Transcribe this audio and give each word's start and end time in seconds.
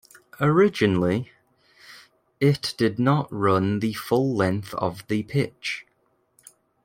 Originally, 0.39 1.31
it 2.39 2.73
did 2.75 2.97
not 2.97 3.31
run 3.31 3.81
the 3.81 3.93
full 3.93 4.35
length 4.35 4.73
of 4.73 5.05
the 5.09 5.21
pitch. 5.21 5.85